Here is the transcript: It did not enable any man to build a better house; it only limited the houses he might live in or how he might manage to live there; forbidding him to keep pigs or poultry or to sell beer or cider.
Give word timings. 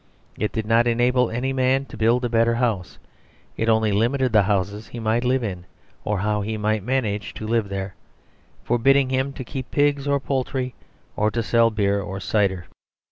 It 0.35 0.51
did 0.51 0.65
not 0.65 0.87
enable 0.87 1.29
any 1.29 1.53
man 1.53 1.85
to 1.85 1.95
build 1.95 2.25
a 2.25 2.29
better 2.29 2.55
house; 2.55 2.97
it 3.55 3.69
only 3.69 3.91
limited 3.91 4.33
the 4.33 4.41
houses 4.41 4.87
he 4.87 4.99
might 4.99 5.23
live 5.23 5.43
in 5.43 5.67
or 6.03 6.17
how 6.17 6.41
he 6.41 6.57
might 6.57 6.81
manage 6.81 7.35
to 7.35 7.45
live 7.45 7.69
there; 7.69 7.93
forbidding 8.63 9.11
him 9.11 9.31
to 9.33 9.43
keep 9.43 9.69
pigs 9.69 10.07
or 10.07 10.19
poultry 10.19 10.73
or 11.15 11.29
to 11.29 11.43
sell 11.43 11.69
beer 11.69 12.01
or 12.01 12.19
cider. 12.19 12.65